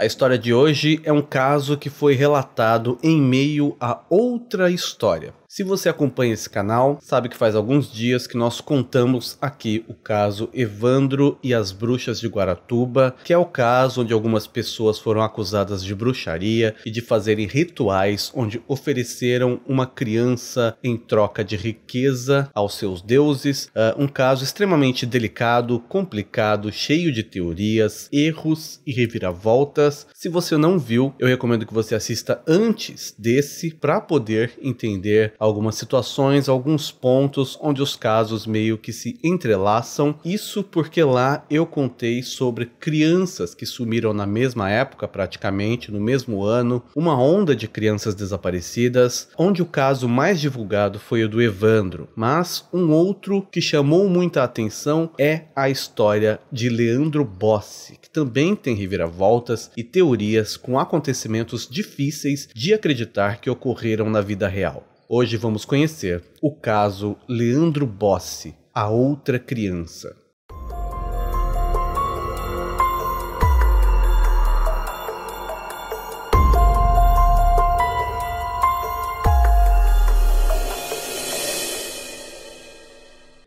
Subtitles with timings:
[0.00, 5.34] A história de hoje é um caso que foi relatado em meio a outra história.
[5.52, 9.94] Se você acompanha esse canal, sabe que faz alguns dias que nós contamos aqui o
[9.94, 15.22] caso Evandro e as Bruxas de Guaratuba, que é o caso onde algumas pessoas foram
[15.22, 22.48] acusadas de bruxaria e de fazerem rituais onde ofereceram uma criança em troca de riqueza
[22.54, 23.72] aos seus deuses.
[23.74, 30.06] Uh, um caso extremamente delicado, complicado, cheio de teorias, erros e reviravoltas.
[30.14, 35.74] Se você não viu, eu recomendo que você assista antes desse para poder entender algumas
[35.76, 40.14] situações, alguns pontos onde os casos meio que se entrelaçam.
[40.22, 46.44] Isso porque lá eu contei sobre crianças que sumiram na mesma época, praticamente, no mesmo
[46.44, 52.08] ano, uma onda de crianças desaparecidas, onde o caso mais divulgado foi o do Evandro,
[52.14, 58.54] mas um outro que chamou muita atenção é a história de Leandro Bossi, que também
[58.54, 64.89] tem reviravoltas e teorias com acontecimentos difíceis de acreditar que ocorreram na vida real.
[65.12, 70.16] Hoje vamos conhecer o caso Leandro Bossi, a outra criança.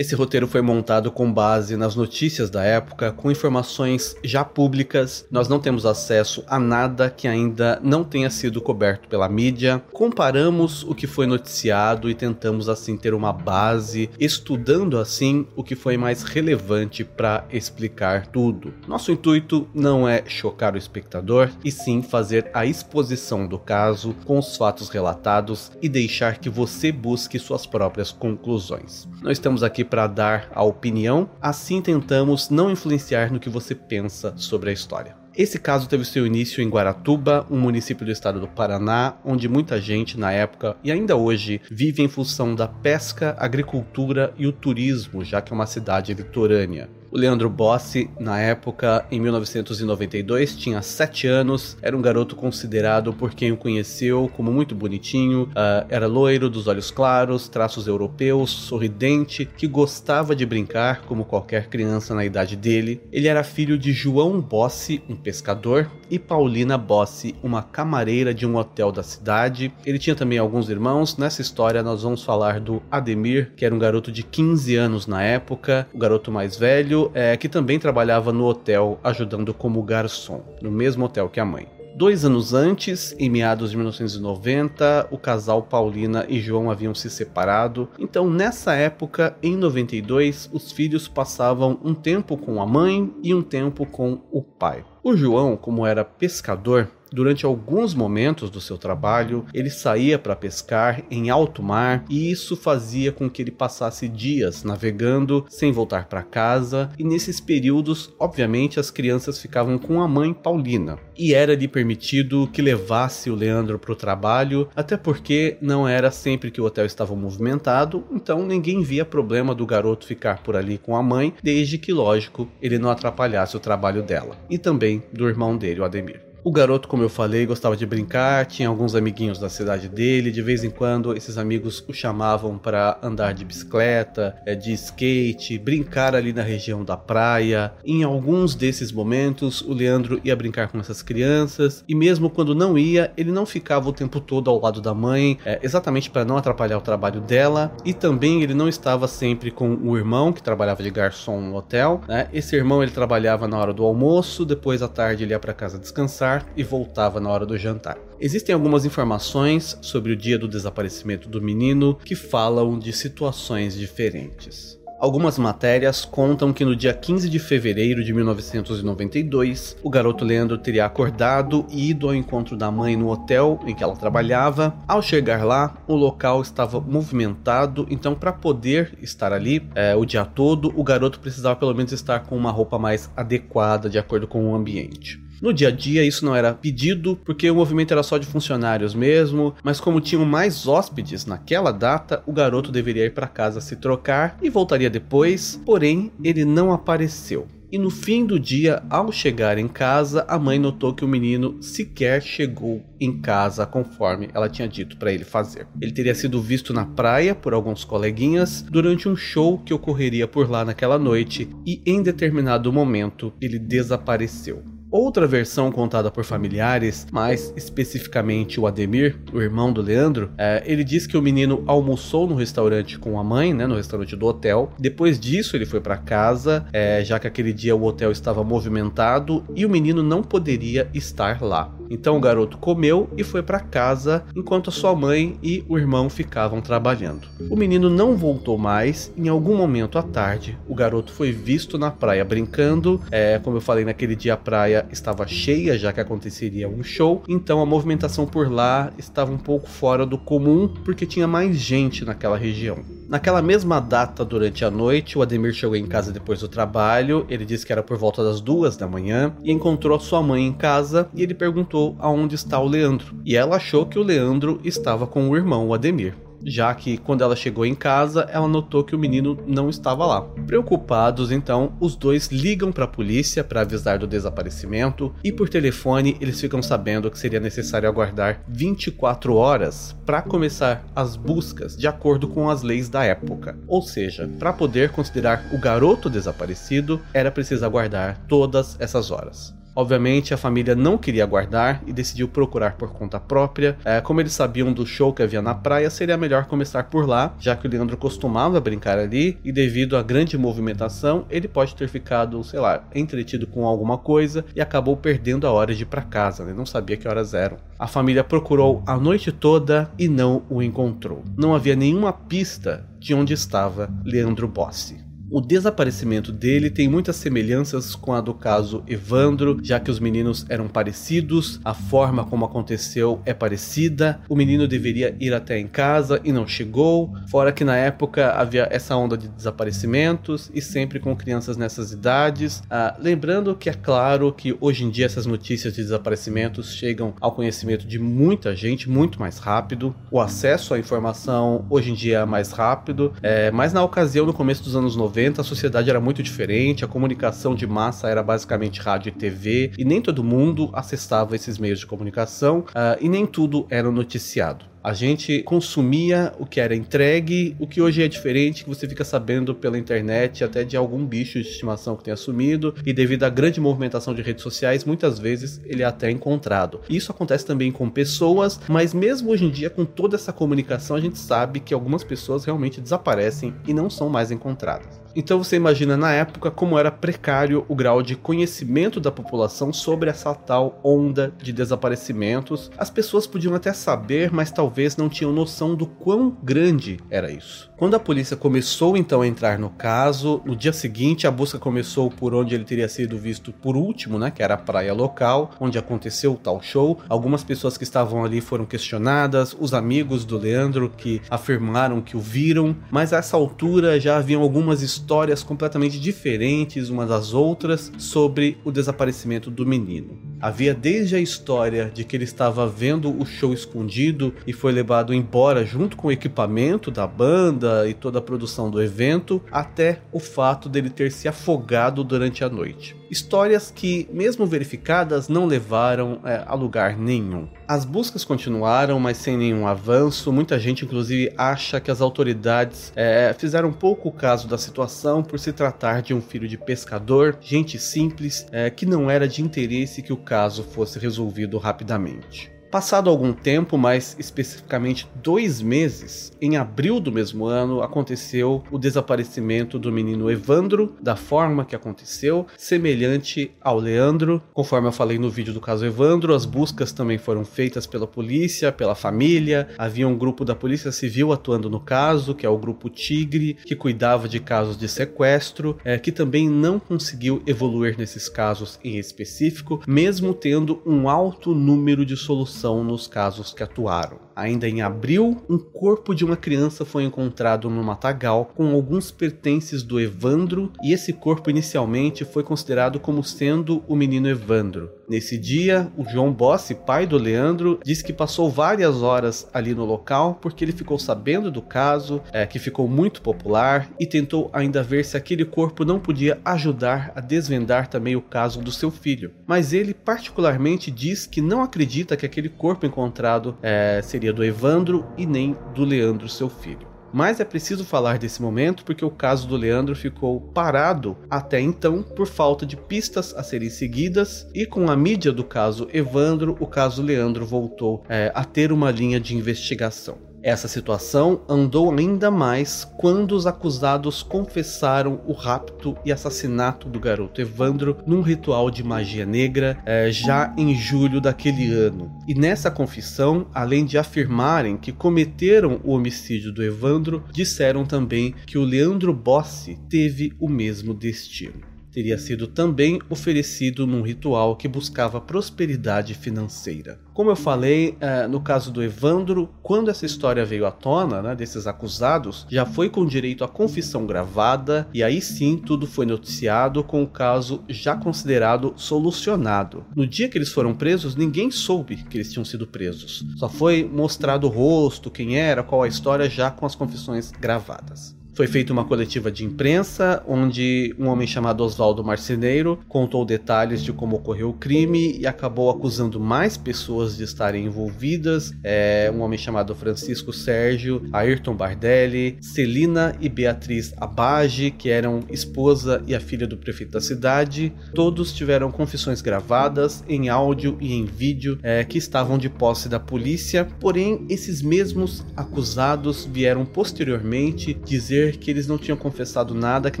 [0.00, 5.26] Esse roteiro foi montado com base nas notícias da época, com informações já públicas.
[5.30, 9.82] Nós não temos acesso a nada que ainda não tenha sido coberto pela mídia.
[9.92, 15.76] Comparamos o que foi noticiado e tentamos assim ter uma base, estudando assim o que
[15.76, 18.72] foi mais relevante para explicar tudo.
[18.88, 24.38] Nosso intuito não é chocar o espectador, e sim fazer a exposição do caso com
[24.38, 29.06] os fatos relatados e deixar que você busque suas próprias conclusões.
[29.22, 34.32] Não estamos aqui para dar a opinião, assim tentamos não influenciar no que você pensa
[34.36, 35.16] sobre a história.
[35.36, 39.80] Esse caso teve seu início em Guaratuba, um município do estado do Paraná, onde muita
[39.80, 45.24] gente na época e ainda hoje vive em função da pesca, agricultura e o turismo,
[45.24, 46.88] já que é uma cidade litorânea.
[47.12, 53.34] O Leandro Bossi, na época, em 1992, tinha 7 anos, era um garoto considerado por
[53.34, 59.44] quem o conheceu como muito bonitinho, uh, era loiro, dos olhos claros, traços europeus, sorridente,
[59.44, 63.00] que gostava de brincar como qualquer criança na idade dele.
[63.10, 68.54] Ele era filho de João Bossi, um pescador, e Paulina Bossi, uma camareira de um
[68.54, 69.72] hotel da cidade.
[69.84, 71.16] Ele tinha também alguns irmãos.
[71.16, 75.22] Nessa história, nós vamos falar do Ademir, que era um garoto de 15 anos na
[75.24, 80.70] época, o garoto mais velho é, que também trabalhava no hotel ajudando como garçom, no
[80.70, 81.68] mesmo hotel que a mãe.
[81.94, 87.88] Dois anos antes, em meados de 1990, o casal Paulina e João haviam se separado.
[87.98, 93.42] Então, nessa época, em 92, os filhos passavam um tempo com a mãe e um
[93.42, 94.84] tempo com o pai.
[95.02, 101.02] O João, como era pescador, Durante alguns momentos do seu trabalho, ele saía para pescar
[101.10, 106.22] em alto mar e isso fazia com que ele passasse dias navegando sem voltar para
[106.22, 106.90] casa.
[106.98, 112.62] E nesses períodos, obviamente, as crianças ficavam com a mãe Paulina e era-lhe permitido que
[112.62, 117.14] levasse o Leandro para o trabalho, até porque não era sempre que o hotel estava
[117.14, 121.92] movimentado, então ninguém via problema do garoto ficar por ali com a mãe, desde que,
[121.92, 126.29] lógico, ele não atrapalhasse o trabalho dela e também do irmão dele, o Ademir.
[126.42, 130.40] O garoto, como eu falei, gostava de brincar, tinha alguns amiguinhos da cidade dele, de
[130.40, 136.14] vez em quando esses amigos o chamavam para andar de bicicleta, eh, de skate, brincar
[136.14, 137.72] ali na região da praia.
[137.84, 142.78] Em alguns desses momentos, o Leandro ia brincar com essas crianças e mesmo quando não
[142.78, 146.38] ia, ele não ficava o tempo todo ao lado da mãe, é, exatamente para não
[146.38, 150.82] atrapalhar o trabalho dela e também ele não estava sempre com o irmão que trabalhava
[150.82, 152.00] de garçom no hotel.
[152.08, 152.28] Né?
[152.32, 155.78] Esse irmão ele trabalhava na hora do almoço, depois à tarde ele ia para casa
[155.78, 157.98] descansar almoçar e voltava na hora do jantar.
[158.20, 164.78] Existem algumas informações sobre o dia do desaparecimento do menino que falam de situações diferentes.
[165.00, 170.84] Algumas matérias contam que no dia 15 de fevereiro de 1992, o garoto Leandro teria
[170.84, 174.74] acordado e ido ao encontro da mãe no hotel em que ela trabalhava.
[174.86, 180.26] Ao chegar lá, o local estava movimentado, então para poder estar ali é, o dia
[180.26, 184.50] todo, o garoto precisava pelo menos estar com uma roupa mais adequada de acordo com
[184.50, 185.29] o ambiente.
[185.40, 188.94] No dia a dia, isso não era pedido, porque o movimento era só de funcionários
[188.94, 193.76] mesmo, mas como tinham mais hóspedes naquela data, o garoto deveria ir para casa se
[193.76, 197.46] trocar e voltaria depois, porém, ele não apareceu.
[197.72, 201.62] E no fim do dia, ao chegar em casa, a mãe notou que o menino
[201.62, 205.68] sequer chegou em casa conforme ela tinha dito para ele fazer.
[205.80, 210.50] Ele teria sido visto na praia por alguns coleguinhas durante um show que ocorreria por
[210.50, 214.79] lá naquela noite e em determinado momento ele desapareceu.
[214.90, 220.82] Outra versão contada por familiares, mais especificamente o Ademir, o irmão do Leandro, é, ele
[220.82, 224.72] diz que o menino almoçou no restaurante com a mãe, né, no restaurante do hotel.
[224.78, 229.44] Depois disso, ele foi para casa, é, já que aquele dia o hotel estava movimentado
[229.54, 231.72] e o menino não poderia estar lá.
[231.90, 236.08] Então o garoto comeu e foi para casa enquanto a sua mãe e o irmão
[236.08, 237.26] ficavam trabalhando.
[237.50, 239.12] O menino não voltou mais.
[239.16, 243.00] Em algum momento à tarde, o garoto foi visto na praia brincando.
[243.10, 247.22] É, como eu falei, naquele dia a praia estava cheia, já que aconteceria um show.
[247.28, 252.04] Então a movimentação por lá estava um pouco fora do comum, porque tinha mais gente
[252.04, 252.78] naquela região.
[253.08, 257.26] Naquela mesma data, durante a noite, o Ademir chegou em casa depois do trabalho.
[257.28, 260.52] Ele disse que era por volta das duas da manhã e encontrou sua mãe em
[260.52, 263.16] casa e ele perguntou aonde está o Leandro.
[263.24, 266.14] E ela achou que o Leandro estava com o irmão, o Ademir
[266.44, 270.22] já que quando ela chegou em casa, ela notou que o menino não estava lá.
[270.46, 276.16] Preocupados, então, os dois ligam para a polícia para avisar do desaparecimento e por telefone
[276.20, 282.28] eles ficam sabendo que seria necessário aguardar 24 horas para começar as buscas de acordo
[282.28, 283.58] com as leis da época.
[283.66, 289.59] Ou seja, para poder considerar o garoto desaparecido, era preciso aguardar todas essas horas.
[289.74, 293.76] Obviamente, a família não queria aguardar e decidiu procurar por conta própria.
[293.84, 297.34] É, como eles sabiam do show que havia na praia, seria melhor começar por lá,
[297.38, 301.88] já que o Leandro costumava brincar ali e, devido à grande movimentação, ele pode ter
[301.88, 306.02] ficado, sei lá, entretido com alguma coisa e acabou perdendo a hora de ir para
[306.02, 306.52] casa, né?
[306.52, 307.56] não sabia que horas eram.
[307.78, 311.24] A família procurou a noite toda e não o encontrou.
[311.36, 315.09] Não havia nenhuma pista de onde estava Leandro Bossi.
[315.32, 320.44] O desaparecimento dele tem muitas semelhanças com a do caso Evandro, já que os meninos
[320.48, 324.20] eram parecidos, a forma como aconteceu é parecida.
[324.28, 327.14] O menino deveria ir até em casa e não chegou.
[327.30, 332.60] Fora que na época havia essa onda de desaparecimentos e sempre com crianças nessas idades.
[332.68, 337.30] Ah, lembrando que é claro que hoje em dia essas notícias de desaparecimentos chegam ao
[337.30, 339.94] conhecimento de muita gente muito mais rápido.
[340.10, 344.34] O acesso à informação hoje em dia é mais rápido, é, mas na ocasião, no
[344.34, 348.22] começo dos anos 90, 90 a sociedade era muito diferente, a comunicação de massa era
[348.22, 353.08] basicamente rádio e TV, e nem todo mundo acessava esses meios de comunicação, uh, e
[353.08, 354.70] nem tudo era noticiado.
[354.82, 359.04] A gente consumia o que era entregue, o que hoje é diferente, que você fica
[359.04, 363.28] sabendo pela internet até de algum bicho de estimação que tenha sumido, e devido à
[363.28, 366.80] grande movimentação de redes sociais, muitas vezes ele é até encontrado.
[366.88, 371.00] Isso acontece também com pessoas, mas mesmo hoje em dia, com toda essa comunicação, a
[371.00, 374.98] gente sabe que algumas pessoas realmente desaparecem e não são mais encontradas.
[375.14, 380.10] Então você imagina na época como era precário o grau de conhecimento da população sobre
[380.10, 382.70] essa tal onda de desaparecimentos.
[382.78, 387.69] As pessoas podiam até saber, mas talvez não tinham noção do quão grande era isso.
[387.80, 392.10] Quando a polícia começou então a entrar no caso, no dia seguinte a busca começou
[392.10, 395.78] por onde ele teria sido visto por último, né, que era a praia local, onde
[395.78, 396.98] aconteceu o tal show.
[397.08, 402.20] Algumas pessoas que estavam ali foram questionadas, os amigos do Leandro que afirmaram que o
[402.20, 408.58] viram, mas a essa altura já haviam algumas histórias completamente diferentes umas das outras sobre
[408.62, 410.29] o desaparecimento do menino.
[410.40, 415.12] Havia desde a história de que ele estava vendo o show escondido e foi levado
[415.12, 420.18] embora junto com o equipamento da banda e toda a produção do evento, até o
[420.18, 422.99] fato dele ter se afogado durante a noite.
[423.10, 427.48] Histórias que, mesmo verificadas, não levaram é, a lugar nenhum.
[427.66, 430.32] As buscas continuaram, mas sem nenhum avanço.
[430.32, 435.52] Muita gente, inclusive, acha que as autoridades é, fizeram pouco caso da situação por se
[435.52, 440.12] tratar de um filho de pescador, gente simples, é, que não era de interesse que
[440.12, 442.59] o caso fosse resolvido rapidamente.
[442.70, 449.76] Passado algum tempo, mais especificamente dois meses, em abril do mesmo ano, aconteceu o desaparecimento
[449.76, 454.40] do menino Evandro, da forma que aconteceu, semelhante ao Leandro.
[454.54, 458.70] Conforme eu falei no vídeo do caso Evandro, as buscas também foram feitas pela polícia,
[458.70, 459.66] pela família.
[459.76, 463.74] Havia um grupo da Polícia Civil atuando no caso, que é o Grupo Tigre, que
[463.74, 469.82] cuidava de casos de sequestro, é, que também não conseguiu evoluir nesses casos em específico,
[469.88, 474.29] mesmo tendo um alto número de soluções nos casos que atuaram.
[474.40, 479.82] Ainda em abril, um corpo de uma criança foi encontrado no matagal com alguns pertences
[479.82, 484.90] do Evandro, e esse corpo inicialmente foi considerado como sendo o menino Evandro.
[485.06, 489.84] Nesse dia, o João Bossi, pai do Leandro, disse que passou várias horas ali no
[489.84, 494.82] local porque ele ficou sabendo do caso, é, que ficou muito popular, e tentou ainda
[494.82, 499.32] ver se aquele corpo não podia ajudar a desvendar também o caso do seu filho.
[499.46, 505.06] Mas ele particularmente diz que não acredita que aquele corpo encontrado é, seria do Evandro
[505.16, 506.88] e nem do Leandro, seu filho.
[507.12, 512.02] Mas é preciso falar desse momento porque o caso do Leandro ficou parado até então
[512.02, 516.66] por falta de pistas a serem seguidas e com a mídia do caso Evandro, o
[516.66, 520.29] caso Leandro voltou é, a ter uma linha de investigação.
[520.42, 527.40] Essa situação andou ainda mais quando os acusados confessaram o rapto e assassinato do garoto
[527.42, 532.10] Evandro num ritual de magia negra é, já em julho daquele ano.
[532.26, 538.56] E nessa confissão, além de afirmarem que cometeram o homicídio do Evandro, disseram também que
[538.56, 545.20] o Leandro Bossi teve o mesmo destino teria sido também oferecido num ritual que buscava
[545.20, 546.98] prosperidade financeira.
[547.12, 551.34] Como eu falei, uh, no caso do Evandro, quando essa história veio à tona, né,
[551.34, 556.82] desses acusados, já foi com direito à confissão gravada, e aí sim tudo foi noticiado
[556.82, 559.84] com o caso já considerado solucionado.
[559.94, 563.24] No dia que eles foram presos, ninguém soube que eles tinham sido presos.
[563.36, 568.19] Só foi mostrado o rosto, quem era, qual a história, já com as confissões gravadas.
[568.40, 573.92] Foi feita uma coletiva de imprensa, onde um homem chamado Oswaldo Marceneiro contou detalhes de
[573.92, 578.54] como ocorreu o crime e acabou acusando mais pessoas de estarem envolvidas.
[578.64, 586.02] É, um homem chamado Francisco Sérgio, Ayrton Bardelli, Celina e Beatriz Abage, que eram esposa
[586.06, 587.70] e a filha do prefeito da cidade.
[587.94, 592.98] Todos tiveram confissões gravadas em áudio e em vídeo é, que estavam de posse da
[592.98, 599.90] polícia, porém, esses mesmos acusados vieram posteriormente dizer dizer que eles não tinham confessado nada,
[599.90, 600.00] que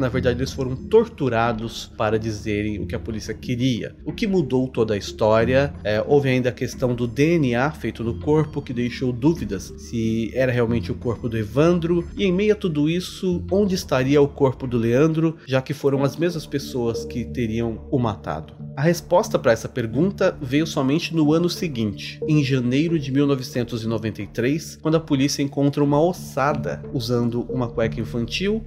[0.00, 3.94] na verdade eles foram torturados para dizerem o que a polícia queria.
[4.04, 5.72] O que mudou toda a história.
[5.82, 10.52] É, houve ainda a questão do DNA feito no corpo, que deixou dúvidas se era
[10.52, 12.06] realmente o corpo do Evandro.
[12.16, 16.04] E em meio a tudo isso, onde estaria o corpo do Leandro, já que foram
[16.04, 18.54] as mesmas pessoas que teriam o matado?
[18.76, 24.94] A resposta para essa pergunta veio somente no ano seguinte, em janeiro de 1993, quando
[24.94, 28.19] a polícia encontra uma ossada usando uma cueca infantil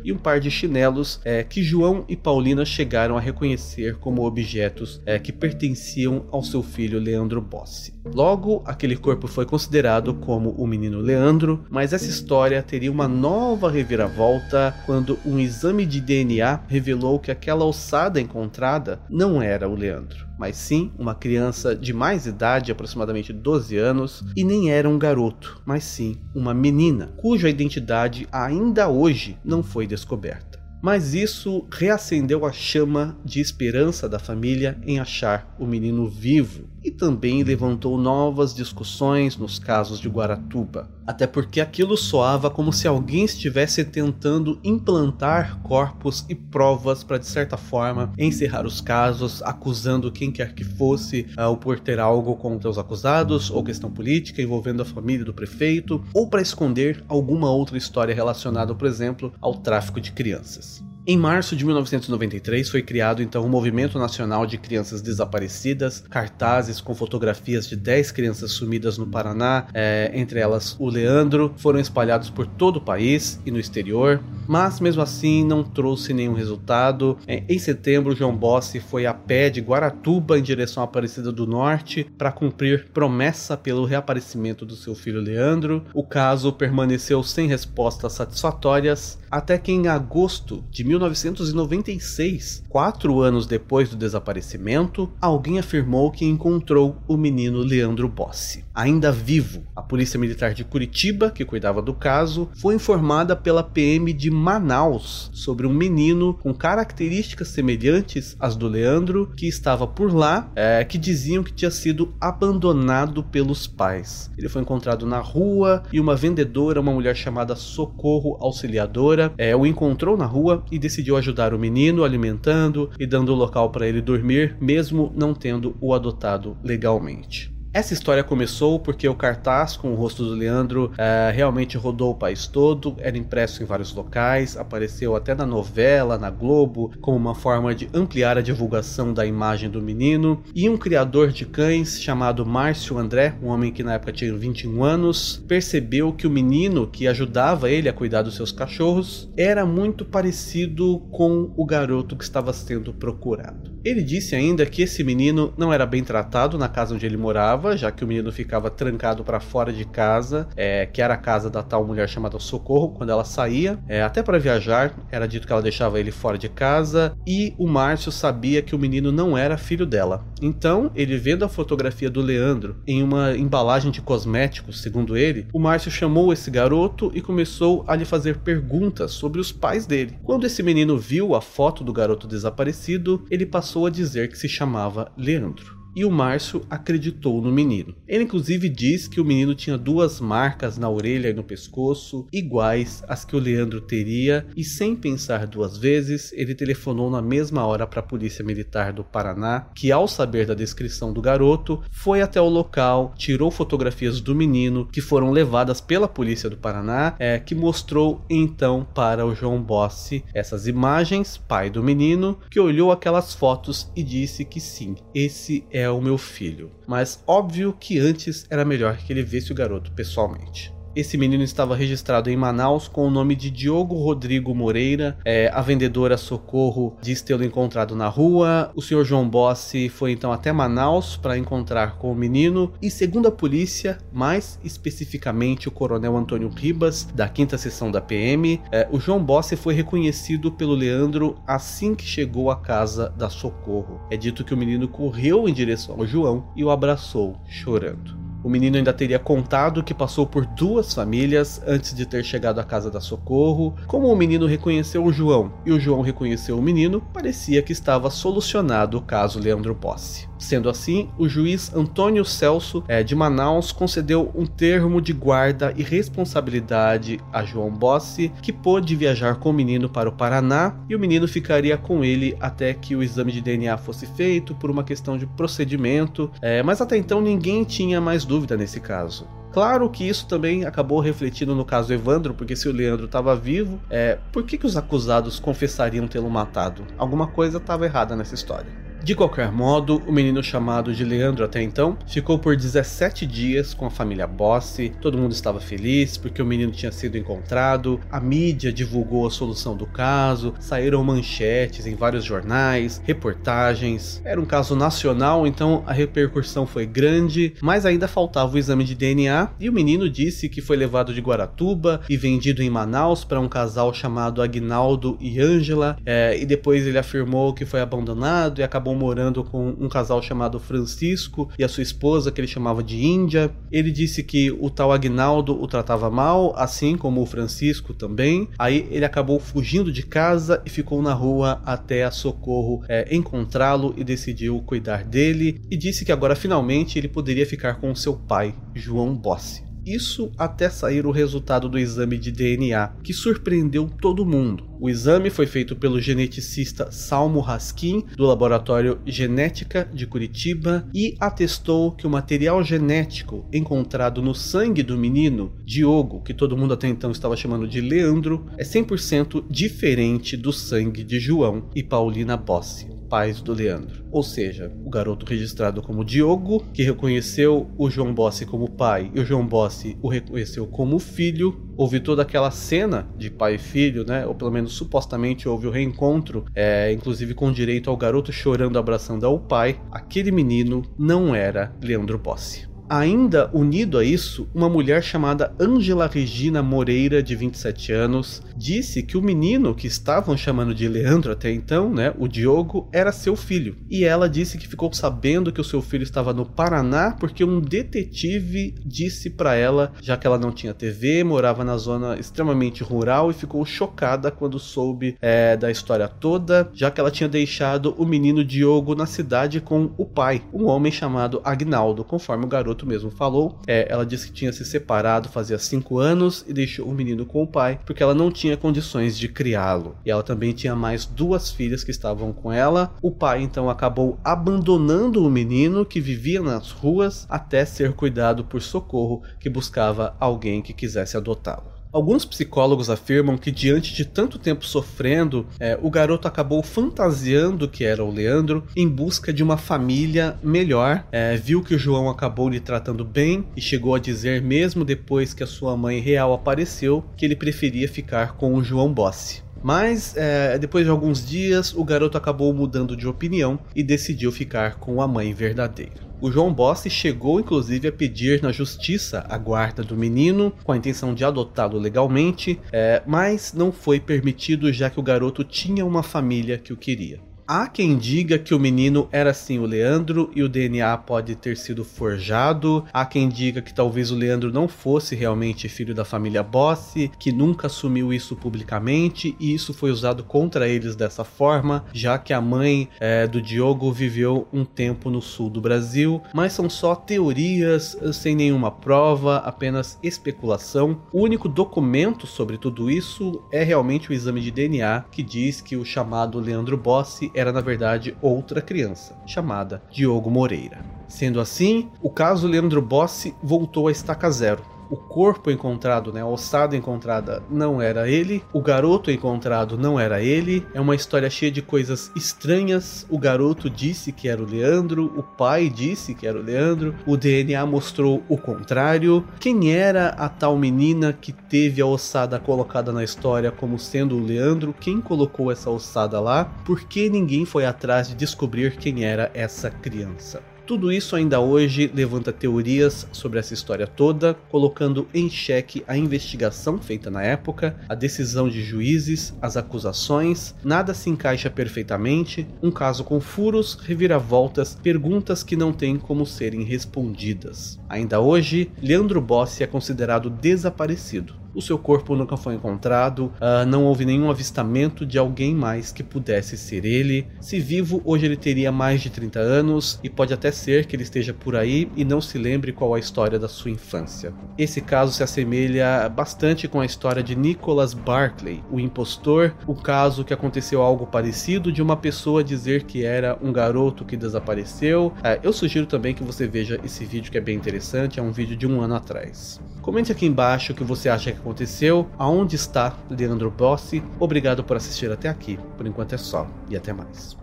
[0.03, 5.01] e um par de chinelos é, que João e Paulina chegaram a reconhecer como objetos
[5.05, 7.93] é, que pertenciam ao seu filho Leandro Bossi.
[8.05, 13.71] Logo, aquele corpo foi considerado como o menino Leandro, mas essa história teria uma nova
[13.71, 20.32] reviravolta quando um exame de DNA revelou que aquela ossada encontrada não era o Leandro
[20.37, 25.61] mas sim uma criança de mais idade, aproximadamente 12 anos, e nem era um garoto,
[25.65, 30.63] mas sim uma menina, cuja identidade ainda hoje não foi descoberta.
[30.83, 36.91] Mas isso reacendeu a chama de esperança da família em achar o menino vivo e
[36.91, 40.89] também levantou novas discussões nos casos de Guaratuba.
[41.05, 47.25] Até porque aquilo soava como se alguém estivesse tentando implantar corpos e provas para, de
[47.25, 52.35] certa forma, encerrar os casos, acusando quem quer que fosse uh, ou por ter algo
[52.35, 57.51] contra os acusados, ou questão política envolvendo a família do prefeito, ou para esconder alguma
[57.51, 60.83] outra história relacionada, por exemplo, ao tráfico de crianças.
[61.05, 66.95] Em março de 1993 foi criado então o Movimento Nacional de Crianças Desaparecidas, cartazes com
[66.95, 72.47] fotografias de 10 crianças sumidas no Paraná, é, entre elas o Leandro, foram espalhados por
[72.47, 77.17] todo o país e no exterior, mas mesmo assim não trouxe nenhum resultado.
[77.27, 81.45] É, em setembro, João Bossi foi a pé de Guaratuba em direção à Aparecida do
[81.45, 85.83] Norte para cumprir promessa pelo reaparecimento do seu filho Leandro.
[85.93, 93.89] O caso permaneceu sem respostas satisfatórias até que em agosto de 1996, quatro anos depois
[93.89, 98.63] do desaparecimento, alguém afirmou que encontrou o menino Leandro Bossi.
[98.73, 104.11] Ainda vivo, a Polícia Militar de Curitiba, que cuidava do caso, foi informada pela PM
[104.13, 110.51] de Manaus sobre um menino com características semelhantes às do Leandro, que estava por lá,
[110.55, 114.31] é, que diziam que tinha sido abandonado pelos pais.
[114.37, 119.65] Ele foi encontrado na rua e uma vendedora, uma mulher chamada Socorro Auxiliadora, é, o
[119.65, 124.57] encontrou na rua e decidiu ajudar o menino, alimentando e dando local para ele dormir,
[124.59, 127.52] mesmo não tendo o adotado legalmente.
[127.73, 132.15] Essa história começou porque o cartaz com o rosto do Leandro uh, realmente rodou o
[132.15, 137.33] país todo, era impresso em vários locais, apareceu até na novela, na Globo, como uma
[137.33, 140.43] forma de ampliar a divulgação da imagem do menino.
[140.53, 144.83] E um criador de cães chamado Márcio André, um homem que na época tinha 21
[144.83, 150.05] anos, percebeu que o menino que ajudava ele a cuidar dos seus cachorros era muito
[150.05, 153.72] parecido com o garoto que estava sendo procurado.
[153.83, 157.75] Ele disse ainda que esse menino não era bem tratado na casa onde ele morava,
[157.75, 161.49] já que o menino ficava trancado para fora de casa, é, que era a casa
[161.49, 165.51] da tal mulher chamada Socorro, quando ela saía, é, até para viajar, era dito que
[165.51, 169.57] ela deixava ele fora de casa, e o Márcio sabia que o menino não era
[169.57, 170.23] filho dela.
[170.41, 175.59] Então, ele vendo a fotografia do Leandro em uma embalagem de cosméticos, segundo ele, o
[175.59, 180.17] Márcio chamou esse garoto e começou a lhe fazer perguntas sobre os pais dele.
[180.23, 184.47] Quando esse menino viu a foto do garoto desaparecido, ele passou a dizer que se
[184.47, 187.95] chamava Leandro e o Márcio acreditou no menino.
[188.07, 193.03] Ele inclusive diz que o menino tinha duas marcas na orelha e no pescoço, iguais
[193.07, 197.85] às que o Leandro teria, e sem pensar duas vezes, ele telefonou na mesma hora
[197.85, 202.41] para a Polícia Militar do Paraná, que ao saber da descrição do garoto, foi até
[202.41, 207.55] o local, tirou fotografias do menino, que foram levadas pela Polícia do Paraná, é, que
[207.55, 213.91] mostrou então para o João Bossi essas imagens, pai do menino, que olhou aquelas fotos
[213.95, 216.71] e disse que sim, esse é é o meu filho.
[216.87, 220.73] Mas óbvio que antes era melhor que ele visse o garoto pessoalmente.
[220.95, 225.17] Esse menino estava registrado em Manaus com o nome de Diogo Rodrigo Moreira.
[225.25, 228.71] É, a vendedora Socorro diz tê-lo encontrado na rua.
[228.75, 232.71] O senhor João Bossi foi então até Manaus para encontrar com o menino.
[232.79, 238.61] E segundo a polícia, mais especificamente o coronel Antônio Ribas, da quinta seção da PM,
[238.71, 243.99] é, o João Bossi foi reconhecido pelo Leandro assim que chegou à casa da Socorro.
[244.11, 248.22] É dito que o menino correu em direção ao João e o abraçou, chorando.
[248.43, 252.63] O menino ainda teria contado que passou por duas famílias antes de ter chegado à
[252.63, 253.73] casa da Socorro.
[253.87, 258.09] Como o menino reconheceu o João e o João reconheceu o menino, parecia que estava
[258.09, 260.32] solucionado o caso Leandro Posse.
[260.43, 265.81] Sendo assim, o juiz Antônio Celso é, de Manaus concedeu um termo de guarda e
[265.81, 270.99] responsabilidade a João Bossi, que pôde viajar com o menino para o Paraná e o
[270.99, 275.17] menino ficaria com ele até que o exame de DNA fosse feito por uma questão
[275.17, 279.25] de procedimento, é, mas até então ninguém tinha mais dúvida nesse caso.
[279.53, 283.79] Claro que isso também acabou refletindo no caso Evandro, porque se o Leandro estava vivo,
[283.89, 286.83] é, por que, que os acusados confessariam tê-lo matado?
[286.97, 288.82] Alguma coisa estava errada nessa história.
[289.03, 293.85] De qualquer modo, o menino chamado de Leandro até então ficou por 17 dias com
[293.85, 294.93] a família Bossi.
[295.01, 297.99] Todo mundo estava feliz porque o menino tinha sido encontrado.
[298.09, 304.21] A mídia divulgou a solução do caso, saíram manchetes em vários jornais, reportagens.
[304.23, 308.95] Era um caso nacional, então a repercussão foi grande, mas ainda faltava o exame de
[308.95, 313.41] DNA e o menino disse que foi levado de Guaratuba e vendido em Manaus para
[313.41, 318.63] um casal chamado Agnaldo e Ângela, é, e depois ele afirmou que foi abandonado e
[318.63, 322.83] acabou acabou morando com um casal chamado Francisco e a sua esposa, que ele chamava
[322.83, 323.51] de Índia.
[323.71, 328.47] Ele disse que o tal Agnaldo o tratava mal, assim como o Francisco também.
[328.57, 333.93] Aí ele acabou fugindo de casa e ficou na rua até a Socorro é, encontrá-lo
[333.97, 335.59] e decidiu cuidar dele.
[335.69, 339.72] E disse que agora finalmente ele poderia ficar com seu pai, João Bossi.
[339.85, 344.65] Isso até sair o resultado do exame de DNA, que surpreendeu todo mundo.
[344.79, 351.91] O exame foi feito pelo geneticista Salmo Raskin, do laboratório Genética de Curitiba, e atestou
[351.91, 357.11] que o material genético encontrado no sangue do menino, Diogo, que todo mundo até então
[357.11, 363.43] estava chamando de Leandro, é 100% diferente do sangue de João e Paulina Bossi pais
[363.43, 364.03] do Leandro.
[364.11, 369.19] Ou seja, o garoto registrado como Diogo, que reconheceu o João Bossi como pai e
[369.19, 371.61] o João Bossi o reconheceu como filho.
[371.77, 374.25] Houve toda aquela cena de pai e filho, né?
[374.25, 379.27] Ou pelo menos supostamente houve o reencontro, é, inclusive com direito ao garoto chorando abraçando
[379.27, 379.79] ao pai.
[379.91, 382.72] Aquele menino não era Leandro Bossi.
[382.89, 389.17] Ainda unido a isso, uma mulher chamada Angela Regina Moreira, de 27 anos, disse que
[389.17, 393.75] o menino que estavam chamando de Leandro até então, né, o Diogo, era seu filho.
[393.89, 397.59] E ela disse que ficou sabendo que o seu filho estava no Paraná porque um
[397.59, 403.31] detetive disse para ela, já que ela não tinha TV, morava na zona extremamente rural
[403.31, 408.05] e ficou chocada quando soube é, da história toda, já que ela tinha deixado o
[408.05, 412.85] menino Diogo na cidade com o pai, um homem chamado Agnaldo, conforme o garoto garoto
[412.85, 413.59] mesmo falou.
[413.67, 417.43] É, ela disse que tinha se separado fazia cinco anos e deixou o menino com
[417.43, 419.95] o pai porque ela não tinha condições de criá-lo.
[420.05, 422.93] E ela também tinha mais duas filhas que estavam com ela.
[423.01, 428.61] O pai então acabou abandonando o menino que vivia nas ruas até ser cuidado por
[428.61, 431.72] socorro que buscava alguém que quisesse adotá-lo.
[431.93, 437.83] Alguns psicólogos afirmam que, diante de tanto tempo sofrendo, é, o garoto acabou fantasiando que
[437.83, 441.05] era o Leandro em busca de uma família melhor.
[441.11, 445.35] É, viu que o João acabou lhe tratando bem e chegou a dizer, mesmo depois
[445.35, 449.43] que a sua mãe real apareceu, que ele preferia ficar com o João Bossi.
[449.63, 454.75] Mas é, depois de alguns dias, o garoto acabou mudando de opinião e decidiu ficar
[454.75, 456.13] com a mãe verdadeira.
[456.19, 460.77] O João Bossi chegou inclusive a pedir na justiça a guarda do menino com a
[460.77, 466.03] intenção de adotá-lo legalmente, é, mas não foi permitido já que o garoto tinha uma
[466.03, 467.19] família que o queria.
[467.45, 471.57] Há quem diga que o menino era sim o Leandro e o DNA pode ter
[471.57, 472.85] sido forjado.
[472.93, 477.33] Há quem diga que talvez o Leandro não fosse realmente filho da família Bossi, que
[477.33, 482.39] nunca assumiu isso publicamente e isso foi usado contra eles dessa forma, já que a
[482.39, 486.21] mãe é, do Diogo viveu um tempo no sul do Brasil.
[486.33, 491.01] Mas são só teorias sem nenhuma prova, apenas especulação.
[491.11, 495.75] O único documento sobre tudo isso é realmente o exame de DNA que diz que
[495.75, 500.79] o chamado Leandro Bossi era na verdade outra criança, chamada Diogo Moreira.
[501.07, 506.25] Sendo assim, o caso Leandro Bossi voltou a estaca zero o corpo encontrado, né, a
[506.27, 510.63] ossada encontrada não era ele, o garoto encontrado não era ele.
[510.71, 513.03] É uma história cheia de coisas estranhas.
[513.09, 517.17] O garoto disse que era o Leandro, o pai disse que era o Leandro, o
[517.17, 519.25] DNA mostrou o contrário.
[519.39, 524.23] Quem era a tal menina que teve a ossada colocada na história como sendo o
[524.23, 524.75] Leandro?
[524.79, 526.45] Quem colocou essa ossada lá?
[526.63, 530.52] Por que ninguém foi atrás de descobrir quem era essa criança?
[530.65, 536.77] Tudo isso ainda hoje levanta teorias sobre essa história toda, colocando em xeque a investigação
[536.77, 543.03] feita na época, a decisão de juízes, as acusações, nada se encaixa perfeitamente, um caso
[543.03, 547.77] com furos, reviravoltas, perguntas que não têm como serem respondidas.
[547.89, 553.85] Ainda hoje, Leandro Bossi é considerado desaparecido o seu corpo nunca foi encontrado, uh, não
[553.85, 557.27] houve nenhum avistamento de alguém mais que pudesse ser ele.
[557.39, 561.03] Se vivo, hoje ele teria mais de 30 anos e pode até ser que ele
[561.03, 564.33] esteja por aí e não se lembre qual a história da sua infância.
[564.57, 570.23] Esse caso se assemelha bastante com a história de Nicholas Barclay, o impostor, o caso
[570.23, 575.07] que aconteceu algo parecido de uma pessoa dizer que era um garoto que desapareceu.
[575.17, 578.31] Uh, eu sugiro também que você veja esse vídeo que é bem interessante, é um
[578.31, 579.61] vídeo de um ano atrás.
[579.81, 584.01] Comente aqui embaixo o que você acha que aconteceu, aonde está Leandro Bossi.
[584.17, 585.59] Obrigado por assistir até aqui.
[585.77, 587.42] Por enquanto é só e até mais.